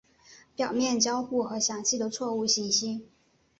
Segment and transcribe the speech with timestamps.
[0.55, 3.05] 表面交互和详细的错误信息。